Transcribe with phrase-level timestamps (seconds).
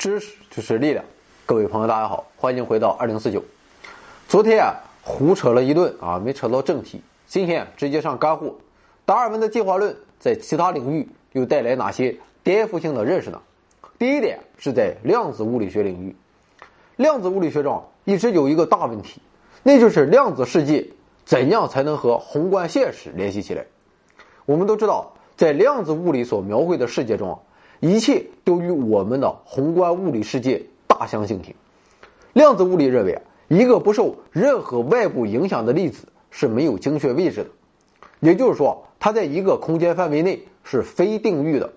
[0.00, 1.04] 知识就是力量。
[1.44, 3.44] 各位朋友，大家好，欢迎回到二零四九。
[4.28, 7.02] 昨天啊，胡扯了一顿啊，没扯到正题。
[7.26, 8.54] 今天直接上干货。
[9.04, 13.42] 达尔文的进化论在其他领域又带来哪些颠覆性的认识呢？
[13.98, 16.16] 第一点是在量子物理学领域。
[16.96, 19.20] 量子物理学中一直有一个大问题，
[19.62, 20.88] 那就是量子世界
[21.26, 23.66] 怎样才能和宏观现实联系起来？
[24.46, 27.38] 我们都知道，在量子物理所描绘的世界中。
[27.80, 31.54] 一切都与我们的宏观物理世界大相径庭。
[32.34, 37.50] 量子物理认为啊，一个不受任何外部影响的粒子是没有精确位置的，
[38.20, 41.72] 也就是说，它在一个空间范围内是非定域的，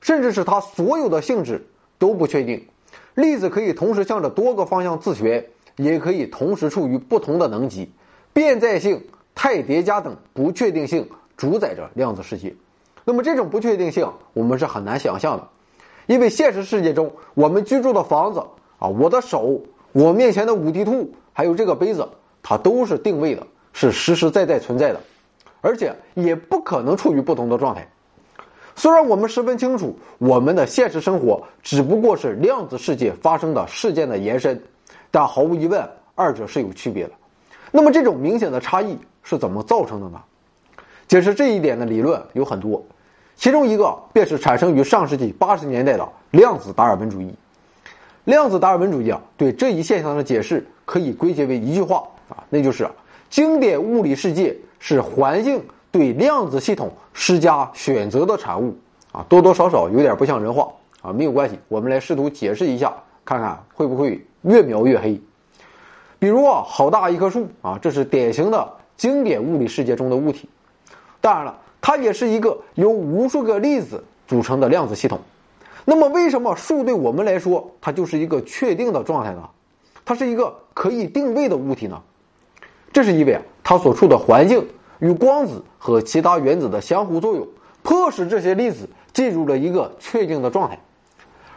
[0.00, 1.66] 甚至是它所有的性质
[1.98, 2.66] 都不确定。
[3.14, 7.90] 粒子可以同时向着多个方向自旋，也可以同时处于不同的能级。
[8.32, 12.54] 变在性、态叠加等不确定性主宰着量子世界。
[13.08, 15.48] 那么这种不确定性，我们是很难想象的，
[16.06, 18.40] 因为现实世界中，我们居住的房子
[18.80, 19.60] 啊，我的手，
[19.92, 22.08] 我面前的五 D 兔，还有这个杯子，
[22.42, 25.00] 它都是定位的，是实实在在存在的，
[25.60, 27.88] 而且也不可能处于不同的状态。
[28.74, 34.60] 虽然我们十分清楚，我们的现实生活只不过是量子世界发生的事件的延伸，
[35.12, 37.12] 但毫无疑问，二者是有区别的。
[37.70, 40.20] 那么这种明显的差异是怎么造成的呢？
[41.06, 42.84] 解释这一点的理论有很多。
[43.36, 47.32] 其中一个便是产生于上世纪八十年代的量子达尔文主义。
[48.24, 52.88] 量子达尔文主义啊，对这一现象的解释可以归结为一句话啊，那就是
[53.30, 55.62] 经典物理世界是环境
[55.92, 58.76] 对量子系统施加选择的产物
[59.12, 60.68] 啊，多多少少有点不像人话
[61.02, 62.92] 啊，没有关系，我们来试图解释一下，
[63.24, 65.20] 看看会不会越描越黑。
[66.18, 70.48] 比如啊，好大一棵树啊，这是典型的经典物理世界中的物体。
[71.20, 71.58] 当然了。
[71.86, 75.20] 它也是一个由无数个粒子组成的量子系统。
[75.84, 79.48] 那么，为什么树对我们来说它就是一个确定的状态呢？
[80.04, 82.02] 它是一个可以定位的物体呢？
[82.92, 84.66] 这是因为啊，它所处的环境
[84.98, 87.46] 与光子和其他原子的相互作用，
[87.84, 90.76] 迫使这些粒子进入了一个确定的状态。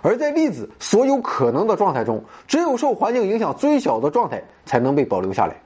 [0.03, 5.59] 而在粒子所有可能的状态中，只有受环境影响最小的状态才能被保留下来。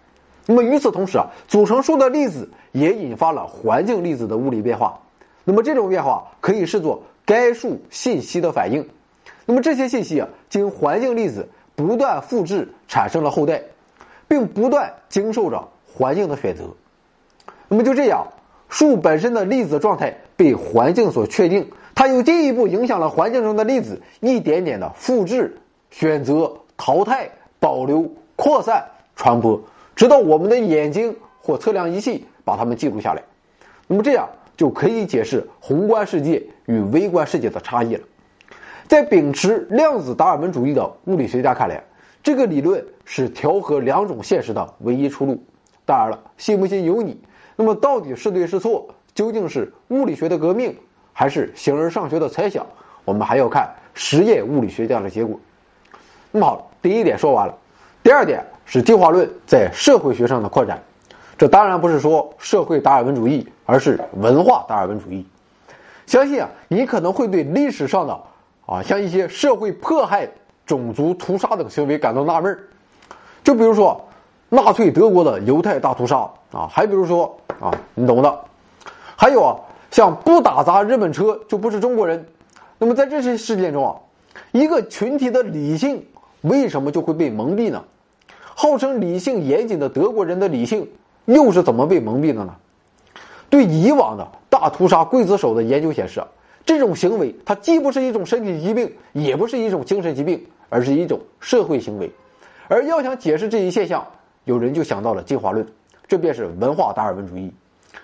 [0.46, 5.00] 那么与此同时啊，组成树的粒子也引发了环境粒子的物理变化。
[5.46, 8.88] 那么这种变化可以视作该树信息的反应。
[9.46, 13.62] 那么这些信息啊，经环境粒子不断复制，产生了后代，
[14.28, 16.64] 并不断经受着环境的选择。
[17.68, 18.28] 那么就这样，
[18.70, 25.58] 树本身的粒子状态被环境所确定，它又进一步影响了环境中的粒子，一点点的复制、
[25.90, 29.62] 选择、淘汰、保留、扩散、传播。
[29.96, 33.22] 直到我们的眼睛或测量仪器把它们记录下来，
[33.88, 34.28] 那么这样
[34.58, 38.02] 就可以解释宏观世界与微观世界的差异了。
[38.88, 41.82] 在秉持量子达尔文主义的物理学家看来，
[42.22, 45.42] 这个理论是调和两种现实的唯一出路。
[45.86, 47.20] 当然了，信不信由你。
[47.56, 48.88] 那么到底是对是错？
[49.14, 50.76] 究竟是物理学的革命，
[51.14, 52.66] 还是形而上学的猜想？
[53.06, 55.40] 我们还要看实验物理学家的结果。
[56.32, 57.58] 那么好，第一点说完了，
[58.02, 58.44] 第二点。
[58.66, 60.82] 是进化论在社会学上的扩展，
[61.38, 65.26] 这当然不是说社会达尔文主义，而是文化达尔文主义。
[66.06, 68.20] 相信啊，你可能会对历史上的
[68.66, 70.30] 啊，像一些社会迫害、
[70.66, 72.60] 种族屠杀等行为感到纳闷儿
[73.44, 74.02] 就比如说
[74.50, 78.40] 纳粹德国的犹太大屠杀啊，还比如说啊，你懂的。
[79.16, 79.56] 还有啊，
[79.92, 82.26] 像不打砸日本车就不是中国人。
[82.78, 83.96] 那么在这些事件中啊，
[84.52, 86.06] 一个群体的理性
[86.42, 87.84] 为什么就会被蒙蔽呢？
[88.64, 90.90] 号称理性严谨的德国人的理性
[91.26, 92.56] 又是怎么被蒙蔽的呢？
[93.50, 96.24] 对以往的大屠杀刽子手的研究显示，
[96.66, 102.10] 这种行为它既不是一种身体疾病，也不是一种精神疾病，而是一种社会行为。
[102.70, 104.08] 而要想解释这一现象，
[104.46, 105.68] 有人就想到了进化论，
[106.08, 107.52] 这便是文化达尔文主义。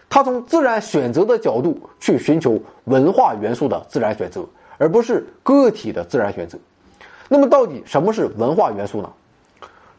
[0.09, 4.45] 他从自然选择的角度去寻求文化元素的自然选择，
[4.77, 6.57] 而不是个体的自然选择。
[7.29, 9.09] 那么，到底什么是文化元素呢？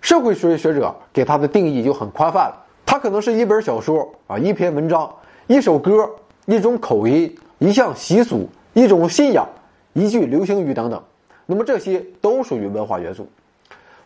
[0.00, 5.12] 社会学学者给它的定义就很宽泛了，它可能是一本小说啊，一篇文章，
[5.47, 6.11] 一首歌，
[6.47, 9.49] 一种口音，一项习俗，一种信仰，
[9.93, 11.02] 一句流行语等等。
[11.47, 13.29] 那么这些都属于文化元素。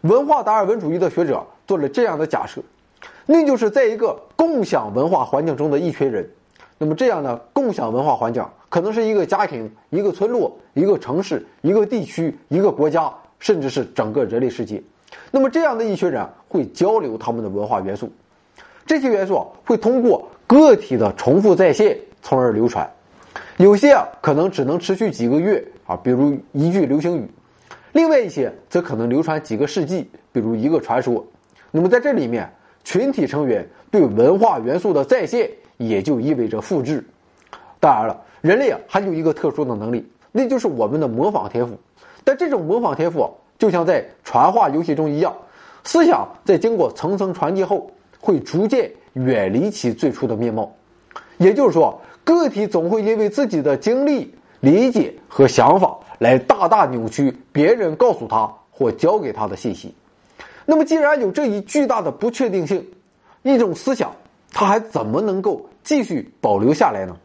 [0.01, 2.61] 文化达尔文主义的学者做了这样的假设，
[3.27, 6.29] 那就是在一个共享文化环境中的一群人。
[6.77, 14.83] 那么这样的共享文化环境可能是一个家庭、一个村落、一个城市、一个地区、一个国家，甚至是整个人类世界。
[15.31, 18.11] 那么这样的一群人会交流他们的文化元素，
[18.87, 22.89] 这些元素会通过个体的重复再现，从而流传。
[23.57, 27.23] 有些啊可能只能持续几个月啊，比如一句流行语；
[27.93, 31.25] 另外一些则可能流传几个世纪，比如一个传说。
[31.71, 32.49] 那么在这里面，
[32.85, 37.05] 群体成员对文化元素的再现，也就意味着复制。
[37.81, 41.79] 当然了，人类啊还有一个特殊的能力，那就是我们的模仿天赋。
[42.23, 43.31] 但这种模仿天赋啊
[43.65, 45.35] 就像在传话游戏中一样，
[45.85, 47.91] 思想在经过层层传递后，
[48.21, 50.71] 会逐渐远离其最初的面貌。
[51.39, 55.97] 也就是说，个体总会因为自己的经历、理解和想法。
[56.19, 59.95] 来大大扭曲别人告诉他或教给他的信息。
[60.67, 62.87] 那么，既然有这一巨大的不确定性，
[63.43, 64.13] 一种思想
[64.53, 67.17] 它还怎么能够继续保留下来呢？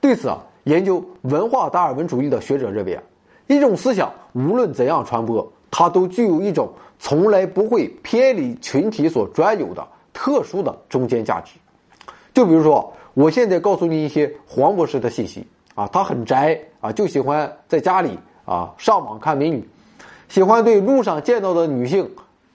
[0.00, 3.02] 对此啊，研究文化达尔文主义的学者认为啊，
[3.46, 11.52] 一种思想无论怎样传播，它都具有一种从来不会偏离群体所专有的特殊的中间价值。
[12.34, 15.46] 就比如说，我现在告诉你一些黄博士的信息。
[15.74, 19.66] 啊，他很宅啊，就喜欢在家里啊上网看美女，
[20.28, 22.10] 喜欢对路上见到的女性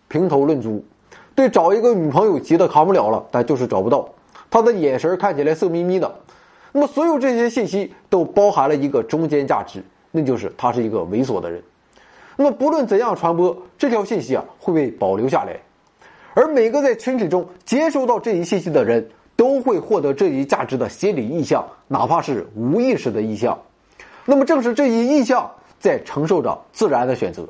[0.07, 0.85] 评头论足，
[1.33, 4.07] 对找一个女朋友急得扛不了了，但就是找不到。
[4.51, 6.13] 他的眼神看起来色眯眯的。
[6.73, 11.61] 那么，所有这些信息都包含了一个中间价值，那就是他是一个猥琐的人。
[12.35, 15.57] 那么，不论怎样传播，这条信息啊会被保留下来，
[16.33, 19.09] 而每个在群体中接收到这一信息的人。
[19.37, 23.55] 都会获得这一价值的心理意向，哪怕是无意识的意向。
[24.25, 25.47] 那么，正是这一意向
[25.79, 27.47] 在承受着自然的选择。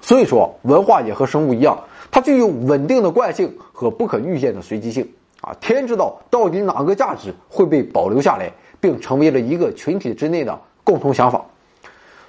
[0.00, 1.78] 所以说，文化也和生物一样，
[2.10, 5.06] 它具有稳定的惯性和不可预见的随机性。
[5.42, 8.50] 啊，天知道到底哪个价值会被保留下来，
[8.80, 11.44] 并成为了一个群体之内的共同想法。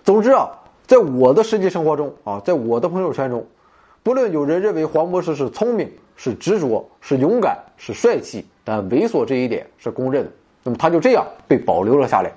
[0.07, 0.49] 总之啊，
[0.85, 3.45] 在我的实际生活中啊，在我的朋友圈中，
[4.03, 8.45] 不论有人认为黄博士是聪明、是执着、是勇敢、是帅气。
[8.63, 10.31] 但猥琐这一点是公认的，
[10.63, 12.31] 那么他就这样被保留了下来。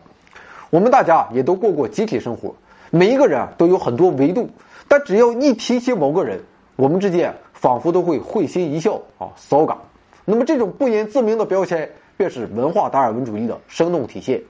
[0.70, 2.52] 我们大家也都过过集体生活，
[2.90, 4.50] 每一个人啊都有很多维度，
[4.88, 6.40] 但只要一提起某个人，
[6.74, 9.78] 我们之间仿佛都会会心一笑啊，骚嘎。
[10.24, 14.42] 那么这种不言自明的标签，便是文化达尔文主义的生动体现。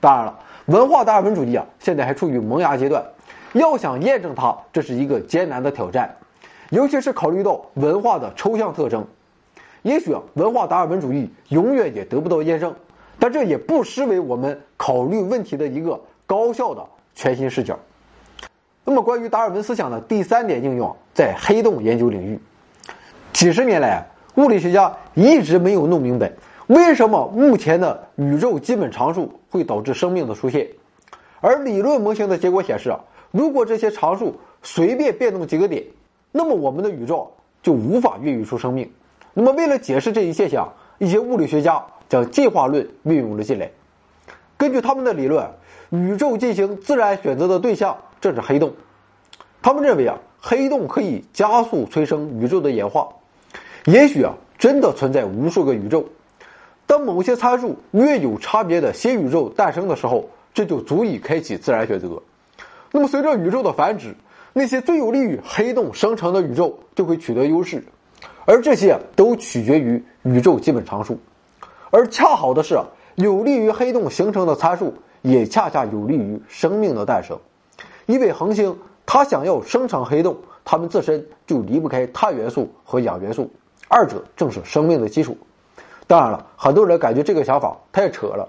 [0.00, 3.04] 当然了，文化达尔文主义啊，现在还处于萌芽阶段，
[3.52, 6.14] 要想验证它，这是一个艰难的挑战，
[6.70, 9.04] 尤其是考虑到文化的抽象特征。
[9.82, 12.74] 也许啊，文化达尔文主义永远也得不到验证，
[13.18, 16.84] 但这也不失为我们考虑问题的一个高效的
[17.14, 17.78] 全新视角。
[18.84, 22.38] 那么，关于达尔文思想的第三点应用，在黑洞研究领域，
[23.32, 24.04] 几十年来，
[24.36, 26.30] 物理学家一直没有弄明白
[26.68, 30.68] 为什么目前的宇宙基本常数会导致生命的出现，
[31.40, 33.00] 而理论模型的结果显示啊，
[33.30, 35.82] 如果这些常数随便变动几个点，
[36.30, 37.32] 那么我们的宇宙
[37.62, 38.90] 就无法孕育出生命。
[39.32, 43.70] 那么，为了解释这一现象，一些物理学家将进化论运用了进来。
[44.58, 45.48] 根据他们的理论，
[45.88, 48.74] 宇宙进行自然选择的对象正是黑洞。
[49.62, 53.08] 他们认为啊，黑洞可以加速催生宇宙的演化。
[53.86, 56.04] 也许啊，真的存在无数个宇宙。
[56.88, 62.20] 当某些参数略有差别的新宇宙诞生的时候，这就足以开启自然选择。
[62.90, 64.14] 那么，随着宇宙的繁殖，
[64.54, 67.84] 那些最有利于黑洞生成的宇宙就会取得优势。
[68.46, 71.18] 而这些都取决于宇宙基本常数，
[71.90, 72.80] 而恰好的是，
[73.16, 77.38] 有利于黑洞形成的参数也恰恰有利于生命的诞生。
[78.06, 83.50] 因为恒星它想要生成黑洞，它们自身就离不开碳元素和氧元素，
[83.88, 85.36] 二者正是生命的基础。
[86.08, 88.48] 当然了，很多人感觉这个想法太扯了，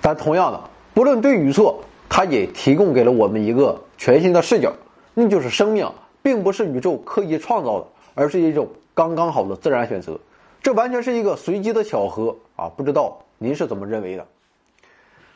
[0.00, 0.60] 但同样的，
[0.94, 1.78] 不论对与错，
[2.08, 4.72] 它也提供给了我们一个全新的视角，
[5.12, 5.86] 那就是生命
[6.22, 8.66] 并不是宇宙刻意创造的，而是一种。
[8.94, 10.20] 刚刚好的自然选择，
[10.62, 12.70] 这完全是一个随机的巧合啊！
[12.76, 14.26] 不知道您是怎么认为的？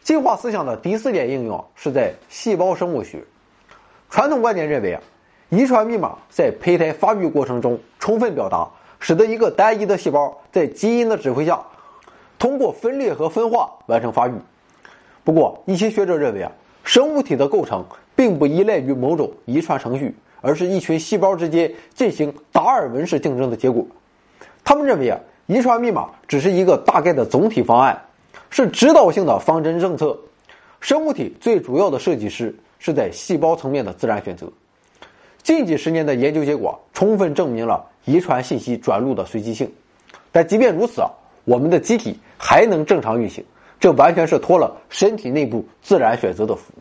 [0.02, 3.24] 进化思想的第四点应用是在细胞生物学。
[4.10, 5.00] 传统观点认为啊，
[5.48, 8.68] 遗传密码在胚胎发育过程中充分表达，
[9.00, 11.60] 使得一个单一的细胞在基因的指挥下，
[12.38, 14.32] 通过分裂和分化完成发育。
[15.24, 16.52] 不过，一些学者认为啊，
[16.84, 17.84] 生物体的构成
[18.14, 20.14] 并不依赖于某种遗传程序。
[20.42, 23.84] 而是一群细胞之间进行达尔文式竞争的结果。
[24.62, 28.00] 他们认为啊，遗传密码只是一个大概的总体方案，
[28.48, 30.16] 是指导性的方针政策。
[30.78, 34.46] 生物体最主要的设计师是在细胞层面的自然选择。
[35.46, 39.70] 近几十年的研究结果充分证明了遗传信息转录的随机性。
[40.32, 41.08] 但即便如此啊，
[41.44, 43.44] 我们的机体还能正常运行，
[43.78, 46.72] 这完全是托了身体内部自然选择的福。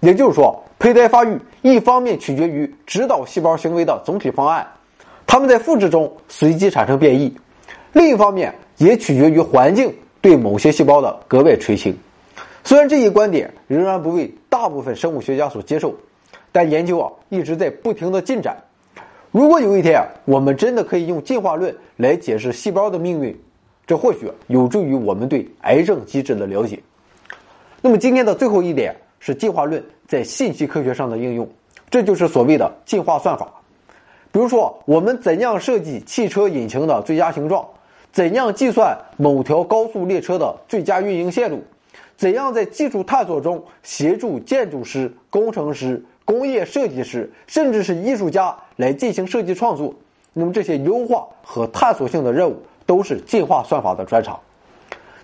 [0.00, 4.66] 也就是说，胚胎发育一方面取决于指导细胞行为的总体方案，
[5.26, 7.28] 它们在复制中随机产生变异；
[7.92, 11.94] 另一方面也取决于环境对某些细胞的格外垂青。
[12.64, 15.94] 虽然这一观点仍然不为大部分生物学家所接受，
[16.54, 18.56] 但研究啊一直在不停的进展。
[19.32, 23.36] 如果有一天啊，我们真的可以用进化论来解释细胞的命运，
[23.84, 26.78] 这或许有助于我们对癌症机制的了解。
[27.80, 31.48] 那么今天的最后一点是进化论在信息科学上的应用，
[31.90, 33.52] 这就是所谓的进化算法。
[34.30, 37.66] 比如说，我们怎样设计汽车引擎的最佳形状，
[38.12, 41.60] 怎样计算某条高速列车的最佳运营线路，
[42.16, 46.00] 怎样在技术探索中协助建筑师、工程师。
[46.24, 49.94] 工业设计师，甚至是艺术家来进行设计创作，
[50.32, 54.38] 那么这些优化和探索性的任务都是进化算法的专长。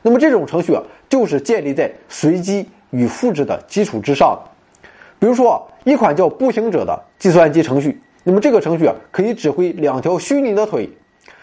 [0.03, 4.51] 那么这种程序啊，就是建立在随机与复制的基础之上的。
[5.19, 10.89] 比如说，一款叫步行者的计算机程序，那么这个程序啊，可以指挥两条虚拟的腿，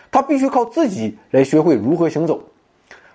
[0.09, 2.41] 它必须靠自己来学会如何行走。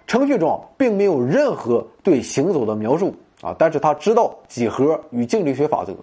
[0.07, 5.95] 程序中并没有任何对行走的描述啊，但是它知道几何与静力学法则。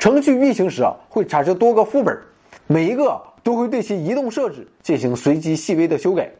[0.00, 2.18] 程序运行时啊，会产生多个副本，
[2.66, 6.32] 每一个都会对其移动设置进行随机细微的修改，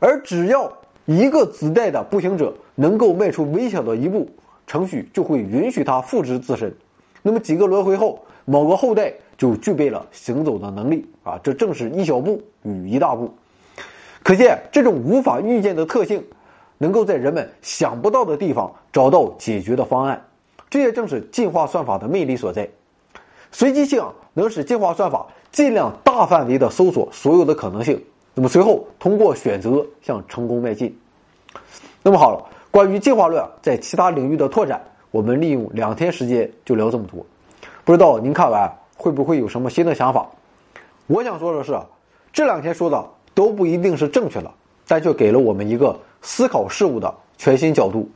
[0.00, 0.70] 而只要
[1.06, 4.28] 一个子代的步行者能够迈出微小的一步，
[4.66, 6.74] 程序就会允许它复制自身。
[7.22, 11.38] 那么几个轮回后，某个后代就具备了行走的能力啊！
[11.40, 13.32] 这正是一小步与一大步。
[14.24, 16.20] 可见这种无法预见的特性，
[16.78, 20.20] 能够在人们想不到的地方找到解决的方案，
[20.68, 22.68] 这也正是进化算法的魅力所在。
[23.50, 28.02] 随机性能使进化算法尽量大范围的搜索所有的可能性，
[28.34, 30.96] 那么随后通过选择向成功迈进。
[32.02, 37.24] 那么好了，关于进化论在其他领域的拓展，我们利用两天时间就聊这么多。
[37.84, 40.26] 不知道您看完会不会有什么新的想法？
[41.06, 41.78] 我想说的是，
[42.32, 44.50] 这两天说的都不一定是正确的，
[44.86, 48.08] 但却给了我们一个思考事物的全新角度。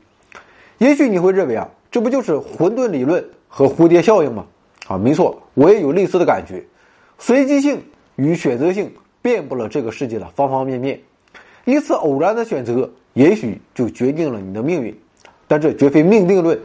[0.78, 4.44] 也许你会认为啊，这不就是混沌理论和蝴蝶效应吗？
[4.92, 6.62] 啊，没错，我也有类似的感觉。
[7.18, 7.82] 随机性
[8.16, 11.00] 与选择性遍布了这个世界的方方面面，
[11.64, 14.94] 一次偶然的选择也许就决定了你的命运，
[15.48, 16.58] 但这绝非命定论，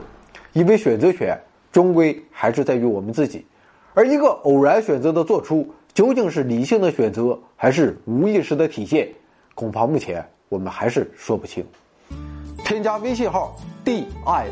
[0.51, 1.39] 因为选择权
[1.72, 3.46] 终归还是在于我们自己。
[3.93, 9.07] 而一个偶然选择的做出，究竟是理性的选择还是无意识的体现，
[9.55, 11.65] 恐怕目前我们还是说不清。
[12.65, 13.55] 添加微信号
[13.86, 14.46] d i r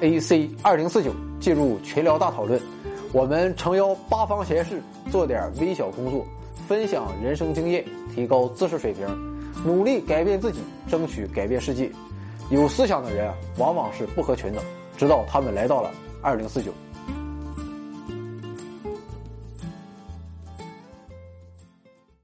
[0.00, 2.60] a c 二零四九，进入群聊大讨论。
[3.14, 6.26] 我们诚邀八方贤士做点微小工作，
[6.66, 9.06] 分享人生经验，提高知识水平，
[9.64, 11.88] 努力改变自己，争取改变世界。
[12.50, 14.60] 有思想的人往往是不合群的，
[14.96, 16.72] 直到他们来到了二零四九。